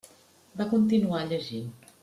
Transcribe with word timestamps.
Va 0.61 0.67
continuar 0.71 1.21
llegint. 1.31 1.73